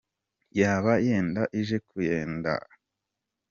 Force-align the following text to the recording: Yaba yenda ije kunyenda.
Yaba 0.59 0.91
yenda 1.05 1.43
ije 1.59 1.77
kunyenda. 1.87 2.53